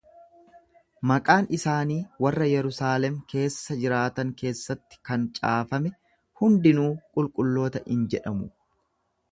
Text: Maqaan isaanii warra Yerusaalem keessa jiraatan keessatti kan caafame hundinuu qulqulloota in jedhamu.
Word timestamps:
Maqaan 1.09 1.49
isaanii 1.57 1.97
warra 2.25 2.47
Yerusaalem 2.53 3.19
keessa 3.33 3.77
jiraatan 3.83 4.33
keessatti 4.41 5.01
kan 5.11 5.29
caafame 5.39 5.93
hundinuu 6.43 6.91
qulqulloota 7.19 7.85
in 7.97 8.07
jedhamu. 8.17 8.53